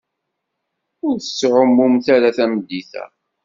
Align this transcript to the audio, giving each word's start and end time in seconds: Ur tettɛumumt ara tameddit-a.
Ur 1.05 1.15
tettɛumumt 1.19 2.05
ara 2.15 2.35
tameddit-a. 2.37 3.05